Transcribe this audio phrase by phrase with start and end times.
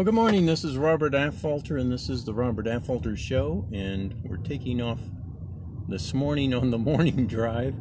[0.00, 0.46] Well, good morning.
[0.46, 3.68] This is Robert Affolter, and this is the Robert Affolter Show.
[3.70, 4.98] And we're taking off
[5.88, 7.74] this morning on the morning drive.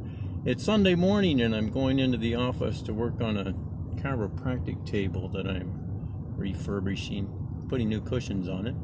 [0.44, 3.54] It's Sunday morning, and I'm going into the office to work on a
[4.02, 5.72] chiropractic table that I'm
[6.36, 8.76] refurbishing, putting new cushions on it.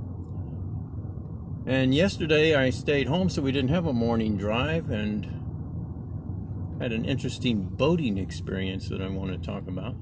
[1.69, 5.25] And yesterday I stayed home, so we didn't have a morning drive, and
[6.79, 9.97] had an interesting boating experience that I want to talk about.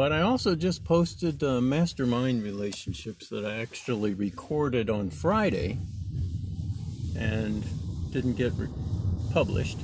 [0.00, 5.76] But I also just posted uh, mastermind relationships that I actually recorded on Friday
[7.14, 7.62] and
[8.10, 8.68] didn't get re-
[9.30, 9.76] published.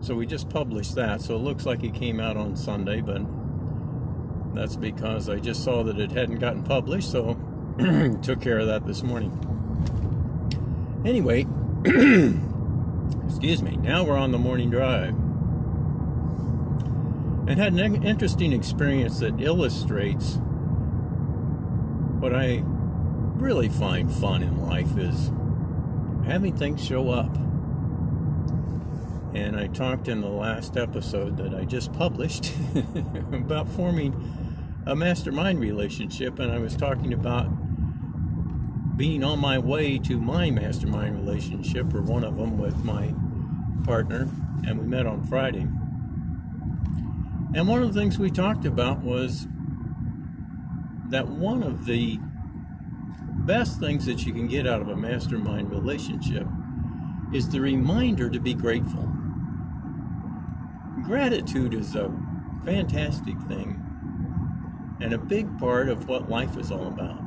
[0.00, 1.22] So we just published that.
[1.22, 3.22] So it looks like it came out on Sunday, but
[4.54, 7.10] that's because I just saw that it hadn't gotten published.
[7.10, 7.34] So
[8.22, 9.32] took care of that this morning.
[11.04, 11.48] Anyway,
[13.26, 15.16] excuse me, now we're on the morning drive
[17.46, 20.38] and had an interesting experience that illustrates
[22.20, 25.32] what I really find fun in life is
[26.24, 27.36] having things show up.
[29.34, 32.52] And I talked in the last episode that I just published
[33.32, 34.14] about forming
[34.86, 37.48] a mastermind relationship, and I was talking about
[38.96, 43.14] being on my way to my mastermind relationship, or one of them with my
[43.84, 44.28] partner,
[44.66, 45.66] and we met on Friday.
[47.54, 49.46] And one of the things we talked about was
[51.10, 52.18] that one of the
[53.44, 56.46] best things that you can get out of a mastermind relationship
[57.34, 59.06] is the reminder to be grateful.
[61.02, 62.10] Gratitude is a
[62.64, 63.82] fantastic thing
[65.00, 67.20] and a big part of what life is all about.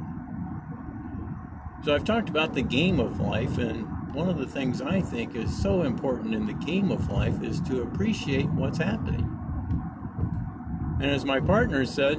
[1.84, 5.36] So, I've talked about the game of life, and one of the things I think
[5.36, 9.45] is so important in the game of life is to appreciate what's happening.
[11.06, 12.18] And as my partner said,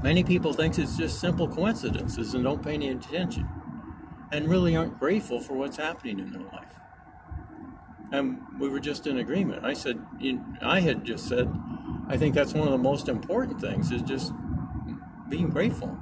[0.00, 3.48] many people think it's just simple coincidences and don't pay any attention
[4.30, 6.76] and really aren't grateful for what's happening in their life.
[8.12, 9.64] And we were just in agreement.
[9.64, 9.98] I said,
[10.62, 11.52] I had just said,
[12.06, 14.32] I think that's one of the most important things is just
[15.28, 15.98] being grateful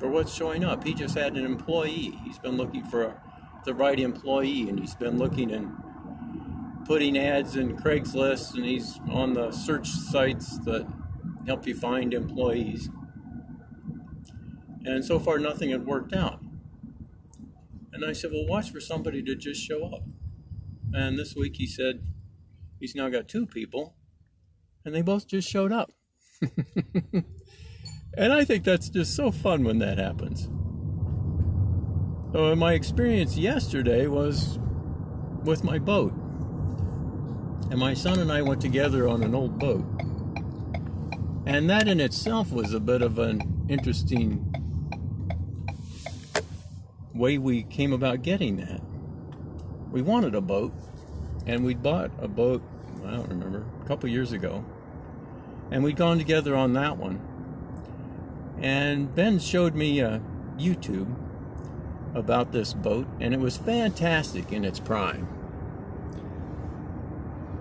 [0.00, 0.82] for what's showing up.
[0.82, 2.18] He just had an employee.
[2.24, 3.14] He's been looking for
[3.64, 5.72] the right employee and he's been looking and
[6.88, 10.88] putting ads in Craigslist and he's on the search sites that
[11.46, 12.88] help you find employees.
[14.86, 16.40] And so far, nothing had worked out.
[17.92, 20.02] And I said, Well, watch for somebody to just show up.
[20.94, 22.00] And this week he said
[22.80, 23.94] he's now got two people,
[24.82, 25.92] and they both just showed up.
[28.14, 30.48] and I think that's just so fun when that happens.
[32.32, 34.58] So, my experience yesterday was
[35.44, 36.14] with my boat.
[37.70, 39.84] And my son and I went together on an old boat.
[41.44, 44.54] And that in itself was a bit of an interesting
[47.14, 48.80] way we came about getting that.
[49.90, 50.72] We wanted a boat,
[51.46, 52.62] and we'd bought a boat,
[53.04, 54.64] I don't remember, a couple years ago.
[55.70, 57.20] And we'd gone together on that one.
[58.60, 60.20] And Ben showed me a
[60.56, 61.14] YouTube
[62.14, 65.37] about this boat, and it was fantastic in its prime.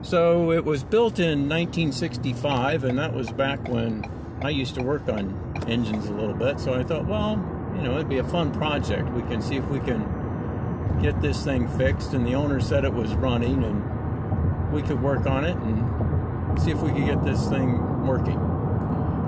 [0.08, 4.10] So it was built in 1965, and that was back when
[4.42, 5.36] I used to work on
[5.68, 6.62] engines a little bit.
[6.62, 7.32] So I thought, well,
[7.76, 9.10] you know, it'd be a fun project.
[9.10, 12.14] We can see if we can get this thing fixed.
[12.14, 16.72] And the owner said it was running, and we could work on it and see
[16.72, 18.40] if we could get this thing working.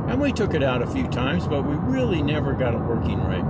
[0.08, 3.22] And we took it out a few times, but we really never got it working
[3.22, 3.44] right.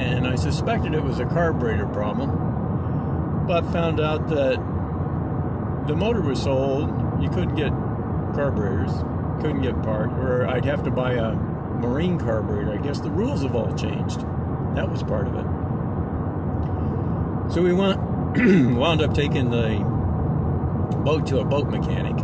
[0.00, 4.75] And I suspected it was a carburetor problem, but found out that
[5.86, 6.90] the motor was sold,
[7.22, 7.70] you couldn't get
[8.34, 8.92] carburetors,
[9.40, 12.72] couldn't get part, or I'd have to buy a marine carburetor.
[12.72, 14.20] I guess the rules have all changed.
[14.74, 15.46] That was part of it.
[17.52, 17.98] So we went,
[18.76, 19.78] wound up taking the
[21.04, 22.18] boat to a boat mechanic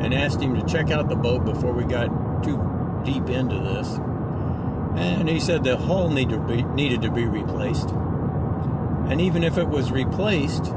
[0.00, 2.06] and asked him to check out the boat before we got
[2.44, 2.58] too
[3.04, 3.98] deep into this.
[4.96, 7.90] And he said the hull needed to be, needed to be replaced.
[7.90, 10.72] And even if it was replaced,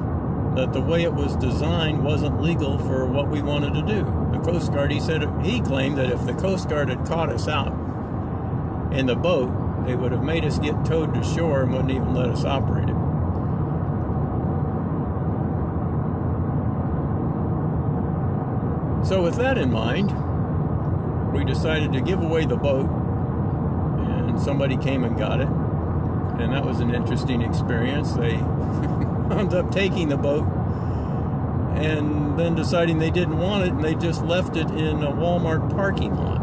[0.55, 4.03] that the way it was designed wasn't legal for what we wanted to do.
[4.31, 7.47] The Coast Guard, he said, he claimed that if the Coast Guard had caught us
[7.47, 7.71] out
[8.91, 12.13] in the boat, they would have made us get towed to shore and wouldn't even
[12.13, 12.95] let us operate it.
[19.07, 20.11] So, with that in mind,
[21.33, 25.47] we decided to give away the boat, and somebody came and got it.
[25.47, 28.13] And that was an interesting experience.
[28.13, 28.35] They
[29.35, 30.45] wound up taking the boat
[31.75, 35.73] and then deciding they didn't want it and they just left it in a Walmart
[35.73, 36.39] parking lot.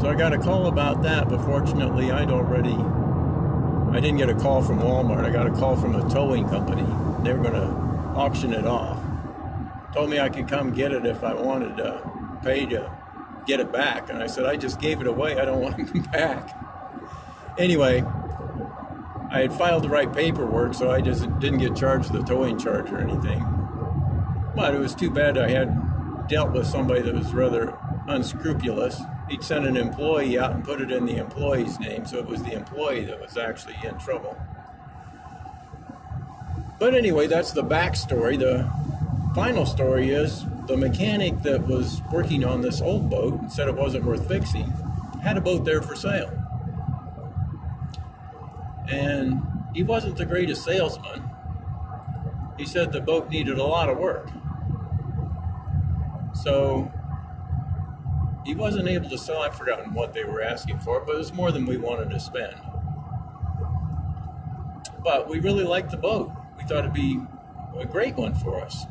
[0.00, 2.76] So I got a call about that, but fortunately I'd already
[3.96, 5.24] I didn't get a call from Walmart.
[5.24, 6.86] I got a call from a towing company.
[7.22, 7.68] They were going to
[8.18, 8.98] auction it off.
[9.92, 12.10] Told me I could come get it if I wanted to
[12.42, 12.90] pay to
[13.46, 14.08] get it back.
[14.08, 15.38] And I said, I just gave it away.
[15.38, 16.58] I don't want it back.
[17.58, 18.02] Anyway,
[19.32, 22.90] I had filed the right paperwork, so I just didn't get charged the towing charge
[22.90, 23.40] or anything.
[24.54, 27.74] But it was too bad I had dealt with somebody that was rather
[28.06, 29.00] unscrupulous.
[29.30, 32.42] He'd sent an employee out and put it in the employee's name, so it was
[32.42, 34.36] the employee that was actually in trouble.
[36.78, 38.38] But anyway, that's the backstory.
[38.38, 38.70] The
[39.34, 43.76] final story is the mechanic that was working on this old boat and said it
[43.76, 44.70] wasn't worth fixing
[45.22, 46.41] had a boat there for sale
[48.92, 49.42] and
[49.74, 51.28] he wasn't the greatest salesman.
[52.58, 54.30] He said the boat needed a lot of work.
[56.34, 56.92] So
[58.44, 59.38] he wasn't able to sell.
[59.38, 62.20] I've forgotten what they were asking for, but it was more than we wanted to
[62.20, 62.56] spend.
[65.02, 66.30] But we really liked the boat.
[66.58, 67.20] We thought it'd be
[67.78, 68.86] a great one for us.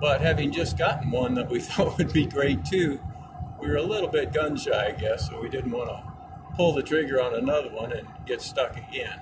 [0.00, 3.00] But having just gotten one that we thought would be great too,
[3.58, 6.09] we were a little bit gun shy, I guess, so we didn't want to
[6.60, 9.18] pull the trigger on another one and get stuck again.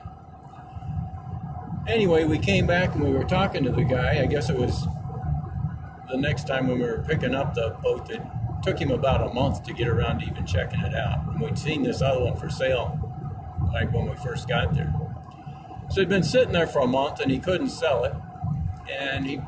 [1.86, 4.20] Anyway, we came back and we were talking to the guy.
[4.20, 4.88] I guess it was
[6.10, 9.32] the next time when we were picking up the boat that took him about a
[9.32, 11.28] month to get around to even checking it out.
[11.28, 12.98] And we'd seen this other one for sale,
[13.72, 14.92] like when we first got there.
[15.90, 18.14] So he'd been sitting there for a month and he couldn't sell it.
[18.90, 19.40] And he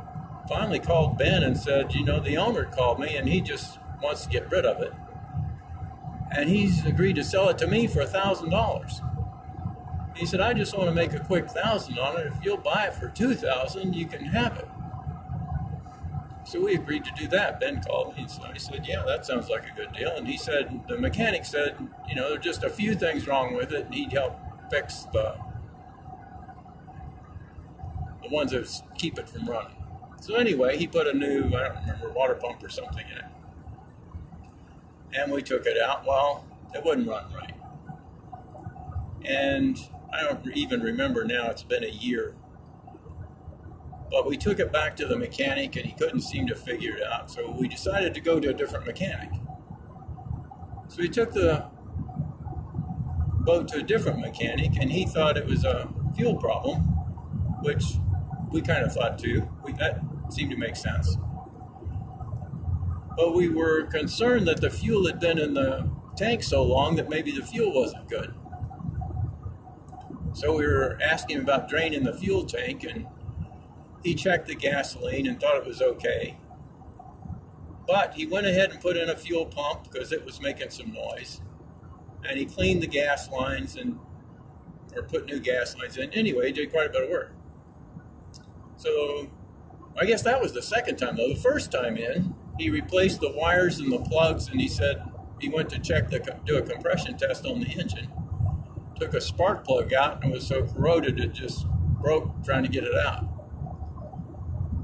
[0.48, 4.26] finally called Ben and said, You know, the owner called me and he just wants
[4.26, 4.92] to get rid of it
[6.30, 9.00] and he's agreed to sell it to me for a thousand dollars.
[10.16, 12.26] He said, I just want to make a quick thousand on it.
[12.26, 14.68] If you'll buy it for two thousand, you can have it.
[16.44, 17.60] So we agreed to do that.
[17.60, 20.10] Ben called me and I said, Yeah, that sounds like a good deal.
[20.10, 21.76] And he said, The mechanic said,
[22.08, 24.38] You know, there's just a few things wrong with it, and he'd help
[24.70, 25.36] fix the,
[28.22, 29.76] the ones that keep it from running.
[30.20, 33.24] So anyway, he put a new, I don't remember, water pump or something in it
[35.14, 36.06] and we took it out.
[36.06, 37.54] Well, it wouldn't run right.
[39.24, 39.78] And
[40.12, 42.34] I don't even remember now, it's been a year.
[44.10, 47.02] But we took it back to the mechanic and he couldn't seem to figure it
[47.02, 47.30] out.
[47.30, 49.30] So we decided to go to a different mechanic.
[50.88, 51.66] So we took the
[53.44, 56.80] boat to a different mechanic and he thought it was a fuel problem,
[57.62, 57.84] which
[58.50, 59.48] we kind of thought too.
[59.64, 61.16] We, that seemed to make sense
[63.20, 65.86] but we were concerned that the fuel had been in the
[66.16, 68.34] tank so long that maybe the fuel wasn't good.
[70.32, 73.06] So we were asking about draining the fuel tank, and
[74.02, 76.38] he checked the gasoline and thought it was okay.
[77.86, 80.90] But he went ahead and put in a fuel pump because it was making some
[80.90, 81.42] noise.
[82.26, 83.98] And he cleaned the gas lines and
[84.96, 86.10] or put new gas lines in.
[86.14, 87.34] Anyway, he did quite a bit of work.
[88.78, 89.28] So
[90.00, 91.28] I guess that was the second time though.
[91.28, 95.02] The first time in, he replaced the wires and the plugs, and he said
[95.40, 98.08] he went to check the do a compression test on the engine.
[99.00, 101.66] Took a spark plug out and it was so corroded it just
[102.02, 103.26] broke trying to get it out.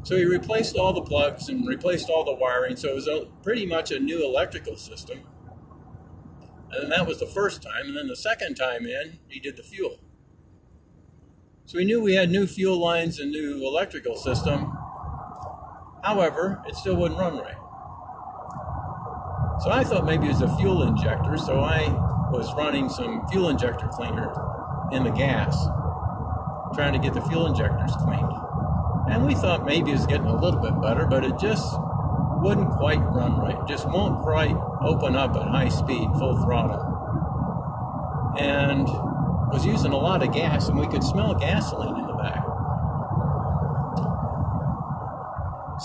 [0.04, 3.26] So he replaced all the plugs and replaced all the wiring, so it was a,
[3.42, 5.20] pretty much a new electrical system.
[6.70, 7.86] And that was the first time.
[7.88, 9.98] And then the second time in, he did the fuel.
[11.64, 14.72] So we knew we had new fuel lines and new electrical system.
[16.04, 17.56] However, it still wouldn't run right.
[19.60, 21.88] So I thought maybe it was a fuel injector, so I
[22.30, 24.32] was running some fuel injector cleaner
[24.92, 25.66] in the gas,
[26.74, 28.32] trying to get the fuel injectors cleaned.
[29.10, 31.64] And we thought maybe it was getting a little bit better, but it just
[32.42, 33.56] wouldn't quite run right.
[33.66, 36.92] Just won't quite open up at high speed, full throttle.
[38.38, 38.86] And
[39.52, 42.44] was using a lot of gas, and we could smell gasoline in the back.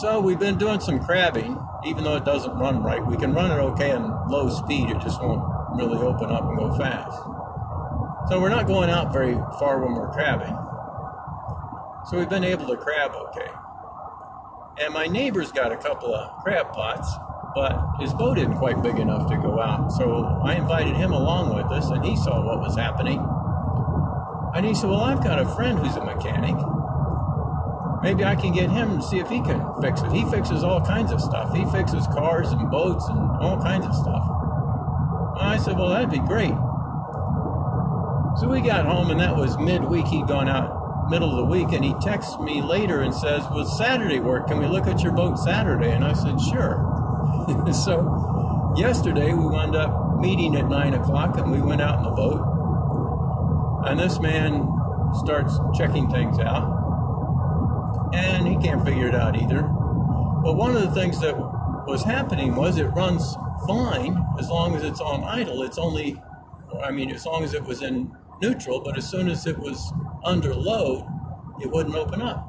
[0.02, 3.06] So we've been doing some crabbing, even though it doesn't run right.
[3.06, 5.44] We can run it okay in low speed, it just won't
[5.76, 7.16] really open up and go fast.
[8.28, 10.58] So we're not going out very far when we're crabbing.
[12.10, 13.52] So we've been able to crab okay.
[14.84, 17.08] And my neighbor's got a couple of crab pots,
[17.54, 19.92] but his boat isn't quite big enough to go out.
[19.92, 23.24] So I invited him along with us, and he saw what was happening.
[24.56, 26.56] And he said, Well, I've got a friend who's a mechanic
[28.02, 30.12] maybe I can get him to see if he can fix it.
[30.12, 31.56] He fixes all kinds of stuff.
[31.56, 34.24] He fixes cars and boats and all kinds of stuff.
[35.40, 36.54] And I said, well, that'd be great.
[38.38, 40.08] So we got home, and that was midweek.
[40.08, 43.66] He'd gone out middle of the week, and he texts me later and says, "Will
[43.66, 44.48] Saturday work?
[44.48, 46.80] Can we look at your boat Saturday?" And I said, "Sure."
[47.74, 52.12] so yesterday we wound up meeting at nine o'clock, and we went out in the
[52.12, 54.66] boat, and this man
[55.14, 56.71] starts checking things out,
[58.14, 59.62] and he can't figure it out either.
[59.62, 61.38] But one of the things that
[61.88, 63.36] was happening was it runs
[63.68, 65.64] fine as long as it's on idle.
[65.64, 66.22] It's only,
[66.84, 69.94] I mean, as long as it was in neutral, but as soon as it was
[70.24, 71.06] under load,
[71.62, 72.48] it wouldn't open up.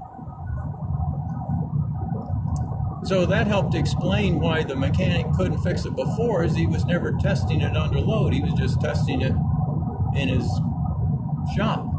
[3.05, 7.13] So that helped explain why the mechanic couldn't fix it before, as he was never
[7.13, 8.33] testing it under load.
[8.33, 9.33] He was just testing it
[10.15, 10.49] in his
[11.57, 11.92] shop.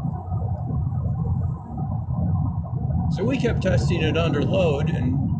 [3.14, 5.30] So we kept testing it under load, and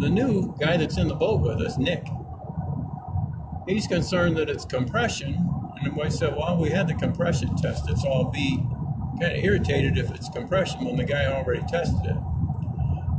[0.00, 2.08] the new guy that's in the boat with us, Nick,
[3.68, 5.48] he's concerned that it's compression.
[5.80, 8.58] And I said, well, we had the compression tested, so I'll be
[9.20, 12.16] kind of irritated if it's compression when the guy already tested it.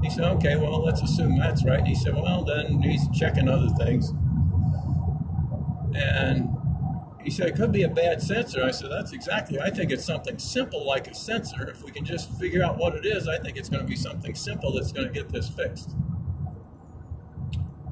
[0.04, 1.80] He said, okay, well, let's assume that's right.
[1.80, 4.10] And he said, well, then he's checking other things.
[5.96, 6.50] And
[7.30, 8.64] he said, it could be a bad sensor.
[8.64, 11.70] I said, that's exactly, I think it's something simple like a sensor.
[11.70, 13.96] If we can just figure out what it is, I think it's going to be
[13.96, 15.92] something simple that's going to get this fixed.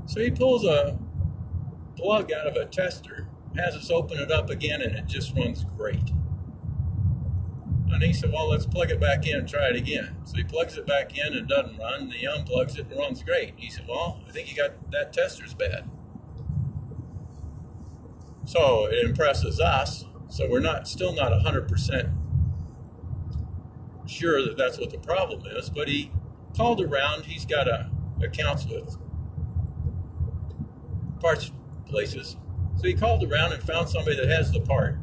[0.08, 0.98] So he pulls a
[1.96, 5.64] plug out of a tester, has us open it up again, and it just runs
[5.78, 6.10] great.
[7.92, 10.16] And he said, Well, let's plug it back in and try it again.
[10.24, 12.02] So he plugs it back in and doesn't run.
[12.02, 13.54] And he unplugs it and runs great.
[13.56, 15.88] He said, Well, I think you got that tester's bad.
[18.48, 20.06] So it impresses us.
[20.30, 22.14] So we're not still not 100%
[24.06, 25.70] sure that that's what the problem is.
[25.70, 26.12] But he
[26.56, 27.26] called around.
[27.26, 27.92] He's got a
[28.24, 28.98] accounts with
[31.20, 31.52] parts
[31.88, 32.38] places.
[32.78, 34.98] So he called around and found somebody that has the part,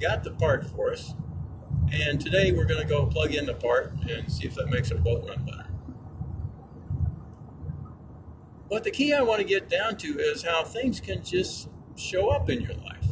[0.00, 1.14] got the part for us,
[1.92, 4.90] and today we're going to go plug in the part and see if that makes
[4.90, 5.66] our boat run better.
[8.70, 12.28] But the key I want to get down to is how things can just show
[12.30, 13.06] up in your life.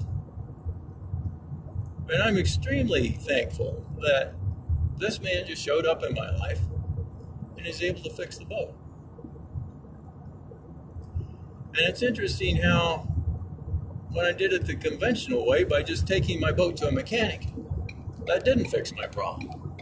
[2.08, 4.34] And I'm extremely thankful that
[4.98, 6.60] this man just showed up in my life
[7.56, 8.74] and is able to fix the boat.
[11.76, 13.08] And it's interesting how,
[14.12, 17.48] when I did it the conventional way by just taking my boat to a mechanic,
[18.26, 19.74] that didn't fix my problem.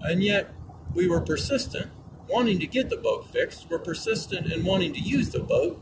[0.00, 0.52] And yet,
[0.94, 1.92] we were persistent,
[2.32, 3.68] wanting to get the boat fixed.
[3.68, 5.80] We're persistent in wanting to use the boat.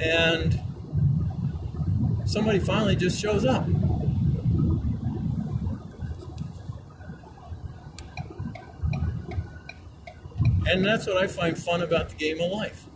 [0.00, 0.60] And
[2.24, 3.66] somebody finally just shows up.
[10.66, 12.86] And that's what I find fun about the game of life.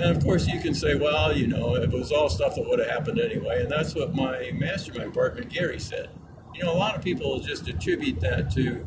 [0.00, 2.78] And of course, you can say, well, you know, it was all stuff that would
[2.78, 3.62] have happened anyway.
[3.62, 6.10] And that's what my mastermind partner, Gary, said.
[6.54, 8.86] You know, a lot of people just attribute that to,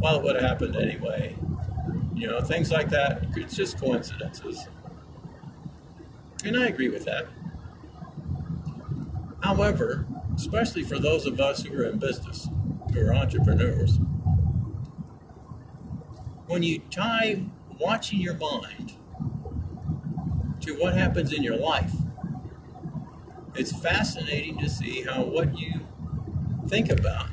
[0.00, 1.36] well, it would have happened anyway.
[2.14, 3.24] You know, things like that.
[3.36, 4.66] It's just coincidences.
[6.44, 7.26] And I agree with that.
[9.42, 12.48] However, especially for those of us who are in business,
[12.92, 13.98] who are entrepreneurs,
[16.46, 17.44] when you tie
[17.78, 18.94] watching your mind
[20.60, 21.92] to what happens in your life,
[23.54, 25.80] it's fascinating to see how what you
[26.68, 27.28] think about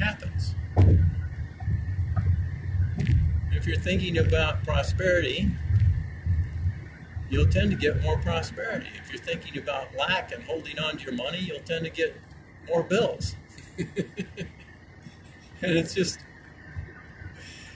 [0.00, 0.54] happens.
[3.52, 5.50] If you're thinking about prosperity,
[7.30, 8.88] you'll tend to get more prosperity.
[9.02, 12.20] If you're thinking about lack and holding on to your money, you'll tend to get
[12.68, 13.36] more bills.
[13.78, 13.86] and
[15.60, 16.18] it's just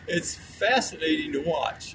[0.09, 1.95] it's fascinating to watch.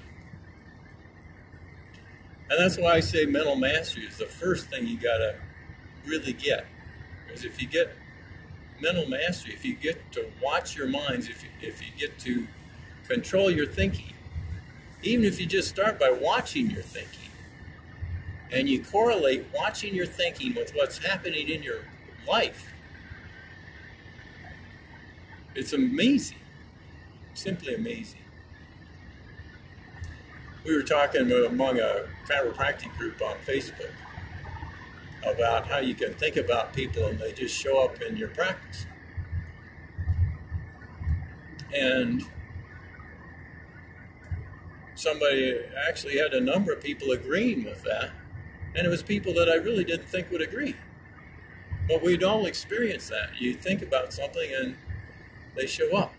[2.48, 5.34] And that's why I say mental mastery is the first thing you got to
[6.06, 6.66] really get.
[7.26, 7.92] Because if you get
[8.80, 12.46] mental mastery, if you get to watch your minds, if you, if you get to
[13.08, 14.12] control your thinking,
[15.02, 17.30] even if you just start by watching your thinking,
[18.50, 21.80] and you correlate watching your thinking with what's happening in your
[22.26, 22.72] life,
[25.54, 26.38] it's amazing
[27.36, 28.20] simply amazing.
[30.64, 33.92] We were talking among a chiropractic group on Facebook
[35.24, 38.86] about how you can think about people and they just show up in your practice.
[41.74, 42.22] And
[44.94, 45.58] somebody
[45.88, 48.10] actually had a number of people agreeing with that,
[48.74, 50.76] and it was people that I really didn't think would agree.
[51.88, 53.40] But we'd all experience that.
[53.40, 54.76] You think about something and
[55.54, 56.12] they show up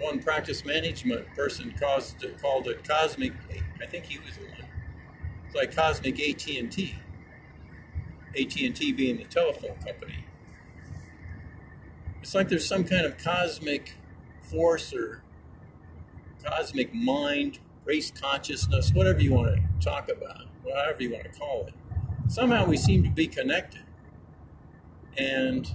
[0.00, 3.32] one practice management person caused, called it cosmic,
[3.80, 4.70] I think he was the one,
[5.46, 6.98] It's like cosmic AT&T.
[8.38, 10.24] AT&T being the telephone company.
[12.22, 13.96] It's like there's some kind of cosmic
[14.42, 15.22] force or
[16.44, 21.66] cosmic mind, race consciousness, whatever you want to talk about, whatever you want to call
[21.66, 21.74] it.
[22.28, 23.82] Somehow we seem to be connected.
[25.16, 25.70] And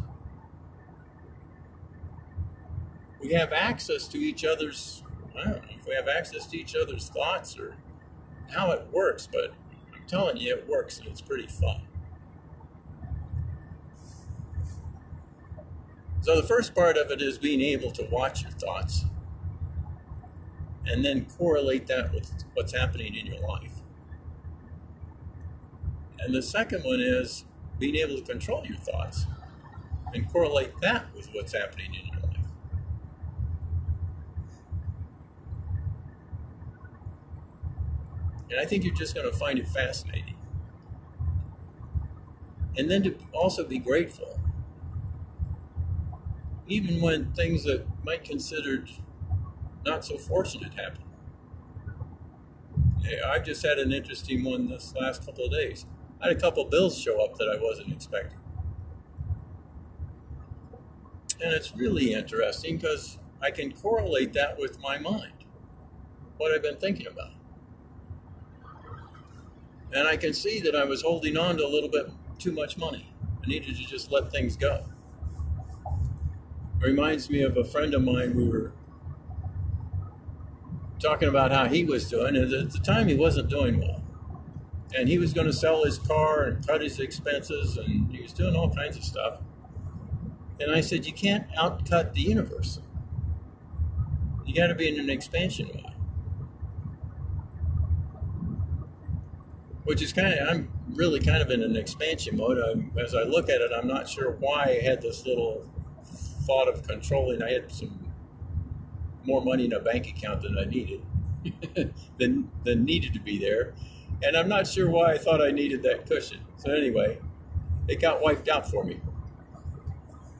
[3.20, 5.04] we have access to each other's,
[5.38, 7.76] I don't know if we have access to each other's thoughts or
[8.52, 9.54] how it works, but
[9.94, 11.82] I'm telling you, it works and it's pretty fun.
[16.25, 19.05] So, the first part of it is being able to watch your thoughts
[20.88, 23.74] and then correlate that with what's happening in your life.
[26.17, 27.46] And the second one is
[27.77, 29.27] being able to control your thoughts
[30.15, 32.48] and correlate that with what's happening in your life.
[38.50, 40.38] And I think you're just going to find it fascinating.
[42.75, 44.35] And then to also be grateful
[46.67, 48.89] even when things that might considered
[49.86, 51.03] not so fortunate happen.
[53.27, 55.86] I just had an interesting one this last couple of days.
[56.19, 58.39] I had a couple bills show up that I wasn't expecting.
[61.43, 65.34] And it's really interesting because I can correlate that with my mind,
[66.38, 67.34] what I've been thinking about.
[69.93, 72.75] And I can see that I was holding on to a little bit too much
[72.75, 73.13] money.
[73.43, 74.84] I needed to just let things go
[76.86, 78.36] reminds me of a friend of mine.
[78.36, 78.72] We were
[81.00, 84.04] talking about how he was doing, and at the time he wasn't doing well.
[84.96, 88.32] And he was going to sell his car and cut his expenses, and he was
[88.32, 89.39] doing all kinds of stuff.
[90.60, 92.80] And I said, You can't outcut the universe.
[94.46, 95.92] You got to be in an expansion mode.
[99.84, 102.58] Which is kind of, I'm really kind of in an expansion mode.
[102.58, 105.70] I'm, as I look at it, I'm not sure why I had this little
[106.46, 107.42] thought of controlling.
[107.42, 108.12] I had some
[109.26, 111.02] more money in a bank account than I needed,
[112.17, 113.74] than than needed to be there,
[114.24, 116.39] and I'm not sure why I thought I needed that cushion.
[116.58, 117.19] So anyway,
[117.88, 119.00] it got wiped out for me.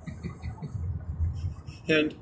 [1.88, 2.15] and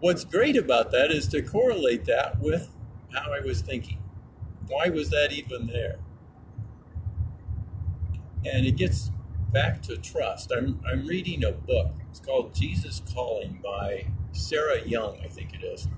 [0.00, 2.70] what's great about that is to correlate that with
[3.12, 3.98] how I was thinking.
[4.66, 5.98] Why was that even there?
[8.44, 9.10] And it gets
[9.52, 10.50] back to trust.
[10.50, 11.92] I'm, I'm reading a book.
[12.10, 15.88] It's called Jesus Calling by Sarah Young, I think it is.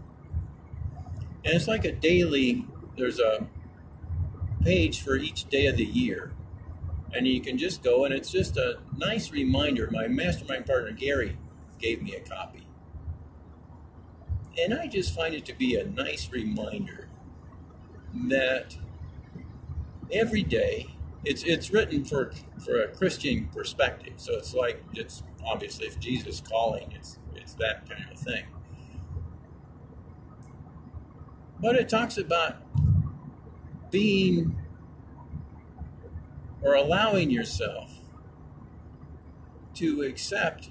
[1.45, 3.47] And it's like a daily, there's a
[4.62, 6.33] page for each day of the year.
[7.12, 9.88] And you can just go, and it's just a nice reminder.
[9.90, 11.37] My mastermind partner, Gary,
[11.79, 12.67] gave me a copy.
[14.59, 17.09] And I just find it to be a nice reminder
[18.29, 18.77] that
[20.11, 20.93] every day
[21.25, 22.33] it's it's written for
[22.65, 24.15] for a Christian perspective.
[24.17, 28.45] So it's like it's obviously if Jesus calling, it's it's that kind of thing.
[31.61, 32.57] But it talks about
[33.91, 34.57] being
[36.61, 38.01] or allowing yourself
[39.75, 40.71] to accept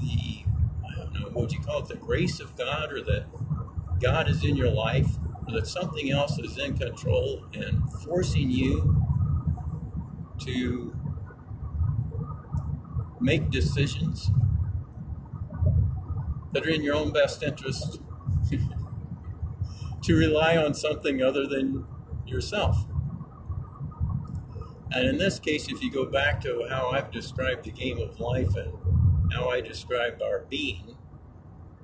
[0.00, 0.44] the
[0.88, 3.26] I don't know what you call it the grace of God or that
[4.00, 9.01] God is in your life or that something else is in control and forcing you
[10.44, 10.94] to
[13.20, 14.30] make decisions
[16.52, 18.00] that are in your own best interest,
[20.02, 21.86] to rely on something other than
[22.26, 22.84] yourself.
[24.90, 28.20] And in this case, if you go back to how I've described the game of
[28.20, 28.72] life and
[29.32, 30.96] how I describe our being,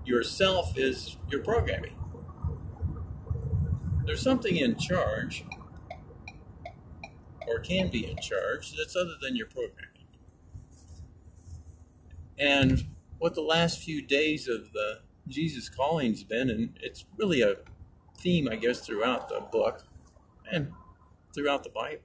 [0.05, 1.97] yourself is your programming.
[4.05, 5.45] There's something in charge
[7.49, 10.07] or can be in charge that's other than your programming.
[12.39, 12.85] And
[13.19, 17.57] what the last few days of the Jesus calling's been, and it's really a
[18.17, 19.85] theme, I guess, throughout the book
[20.51, 20.73] and
[21.35, 22.03] throughout the Bible,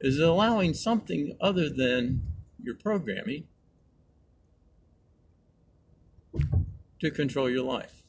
[0.00, 2.22] is allowing something other than
[2.62, 3.44] your programming
[7.00, 8.01] to control your life.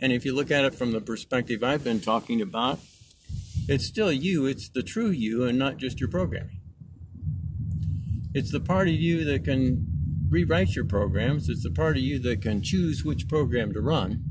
[0.00, 2.80] And if you look at it from the perspective I've been talking about,
[3.68, 6.60] it's still you, it's the true you, and not just your programming.
[8.32, 9.86] It's the part of you that can
[10.28, 14.24] rewrite your programs, it's the part of you that can choose which program to run.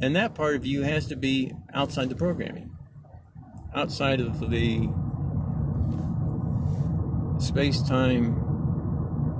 [0.00, 2.76] And that part of you has to be outside the programming,
[3.74, 4.88] outside of the
[7.38, 8.51] space time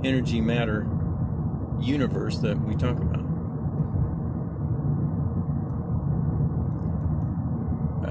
[0.03, 0.87] energy matter
[1.79, 3.23] universe that we talk about.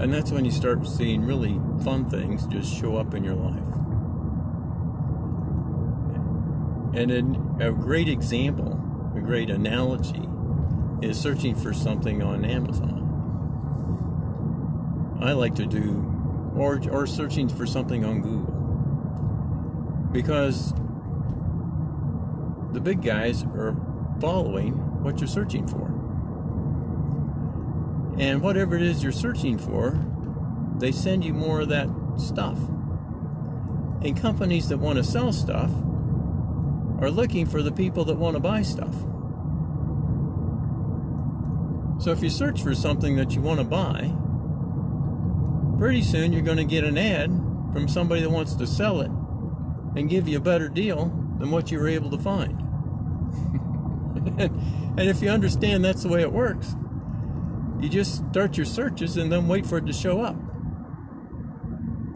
[0.00, 3.62] And that's when you start seeing really fun things just show up in your life.
[6.94, 8.72] And a great example,
[9.16, 10.28] a great analogy,
[11.00, 12.98] is searching for something on Amazon.
[15.20, 18.52] I like to do, or, or searching for something on Google.
[20.12, 20.74] Because
[22.72, 23.76] the big guys are
[24.20, 25.88] following what you're searching for.
[28.18, 29.98] And whatever it is you're searching for,
[30.78, 32.58] they send you more of that stuff.
[34.02, 35.70] And companies that want to sell stuff
[37.00, 38.94] are looking for the people that want to buy stuff.
[42.02, 44.12] So if you search for something that you want to buy,
[45.78, 47.30] pretty soon you're going to get an ad
[47.72, 49.11] from somebody that wants to sell it
[49.96, 51.06] and give you a better deal
[51.38, 52.62] than what you were able to find.
[54.38, 56.74] and if you understand that's the way it works,
[57.80, 60.37] you just start your searches and then wait for it to show up.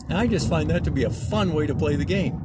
[0.09, 2.41] And I just find that to be a fun way to play the game.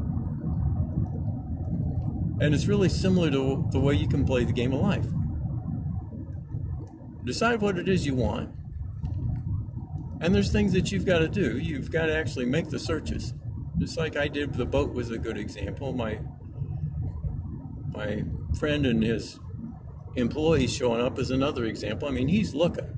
[2.42, 5.06] And it's really similar to the way you can play the game of life.
[7.24, 8.50] Decide what it is you want.
[10.22, 11.60] And there's things that you've got to do.
[11.60, 13.36] You've got to actually make the searches.
[13.78, 15.94] Just like I did, the boat was a good example.
[15.94, 16.20] My
[17.94, 18.24] my
[18.58, 19.40] friend and his
[20.16, 22.08] employees showing up is another example.
[22.08, 22.98] I mean, he's looking.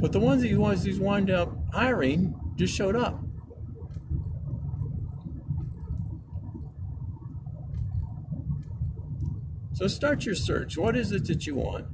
[0.00, 3.20] But the ones that he wants, he's wound up hiring just showed up.
[9.78, 10.76] So start your search.
[10.76, 11.86] What is it that you want?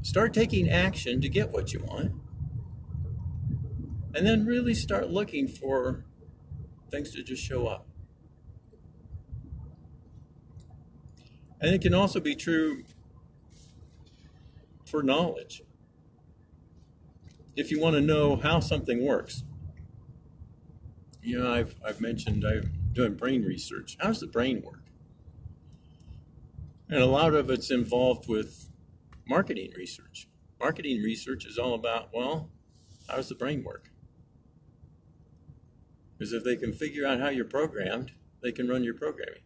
[0.00, 2.12] Start taking action to get what you want.
[4.14, 6.06] And then really start looking for
[6.90, 7.89] things to just show up.
[11.60, 12.84] And it can also be true
[14.86, 15.62] for knowledge.
[17.54, 19.44] If you want to know how something works,
[21.22, 23.96] you know, I've, I've mentioned I'm doing brain research.
[24.00, 24.84] How does the brain work?
[26.88, 28.70] And a lot of it's involved with
[29.26, 30.28] marketing research.
[30.58, 32.50] Marketing research is all about, well,
[33.08, 33.90] how does the brain work?
[36.18, 39.42] Because if they can figure out how you're programmed, they can run your programming.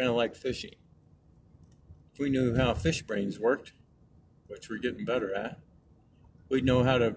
[0.00, 0.76] Kind of like fishing
[2.14, 3.74] If we knew how fish brains worked,
[4.46, 5.58] which we're getting better at,
[6.48, 7.16] we'd know how to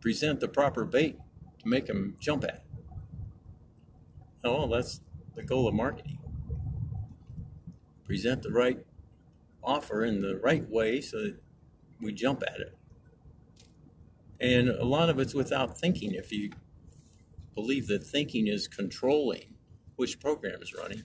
[0.00, 1.16] present the proper bait
[1.60, 2.64] to make them jump at.
[4.42, 5.00] Oh, that's
[5.36, 6.18] the goal of marketing.
[8.02, 8.84] Present the right
[9.62, 11.36] offer in the right way so that
[12.00, 12.76] we jump at it.
[14.40, 16.14] And a lot of it's without thinking.
[16.14, 16.50] If you
[17.54, 19.54] believe that thinking is controlling
[19.94, 21.04] which program is running,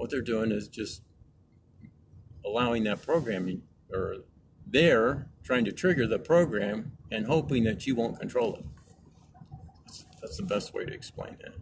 [0.00, 1.02] what they're doing is just
[2.42, 3.60] allowing that programming
[3.92, 4.16] or
[4.66, 8.64] they're trying to trigger the program and hoping that you won't control it.
[9.84, 11.52] That's, that's the best way to explain it.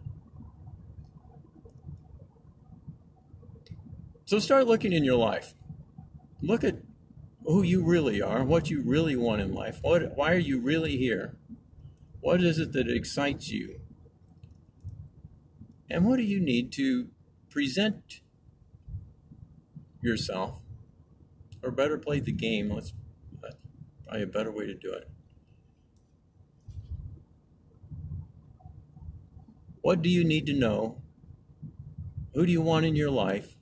[4.23, 5.53] So start looking in your life.
[6.41, 6.77] Look at
[7.43, 9.79] who you really are, what you really want in life.
[9.81, 11.35] What, why are you really here?
[12.21, 13.81] What is it that excites you?
[15.89, 17.09] And what do you need to
[17.49, 18.21] present
[20.01, 20.61] yourself
[21.63, 22.69] or better play the game.
[22.69, 22.93] Let's
[23.41, 23.55] that's
[24.05, 25.09] probably a better way to do it.
[29.81, 31.01] What do you need to know?
[32.33, 33.55] Who do you want in your life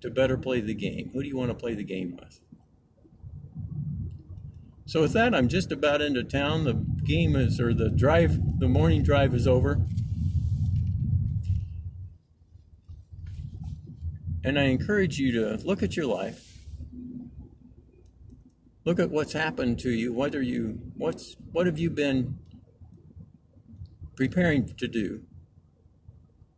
[0.00, 1.10] to better play the game?
[1.12, 2.40] Who do you want to play the game with?
[4.86, 6.64] So with that, I'm just about into town.
[6.64, 6.72] The
[7.04, 9.86] game is, or the drive, the morning drive is over.
[14.48, 16.58] And I encourage you to look at your life
[18.88, 20.14] Look at what's happened to you.
[20.14, 20.80] What are you?
[20.96, 22.38] What's what have you been
[24.16, 25.24] preparing to do?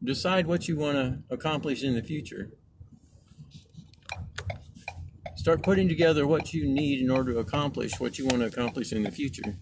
[0.01, 2.53] Decide what you want to accomplish in the future.
[5.35, 8.93] Start putting together what you need in order to accomplish what you want to accomplish
[8.93, 9.57] in the future.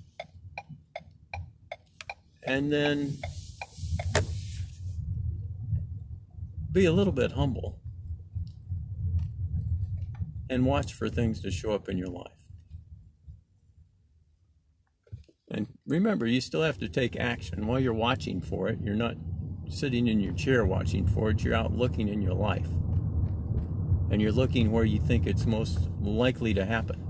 [2.43, 3.17] And then
[6.71, 7.81] be a little bit humble
[10.51, 12.33] and watch for things to show up in your life.
[15.51, 18.79] And remember, you still have to take action while you're watching for it.
[18.83, 19.17] You're not
[19.69, 22.69] sitting in your chair watching for it, you're out looking in your life.
[24.11, 27.05] And you're looking where you think it's most likely to happen.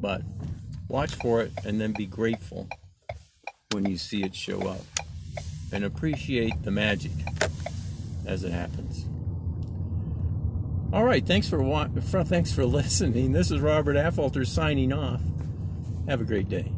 [0.00, 0.22] But
[0.88, 2.68] watch for it and then be grateful
[3.72, 4.84] when you see it show up
[5.72, 7.12] and appreciate the magic
[8.26, 9.07] as it happens.
[10.90, 11.62] All right, thanks for
[12.24, 13.32] thanks for listening.
[13.32, 15.20] This is Robert Affolter signing off.
[16.08, 16.72] Have a great day.